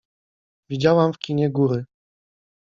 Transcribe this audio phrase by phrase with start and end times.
[0.69, 1.85] Widziałam w kinie góry.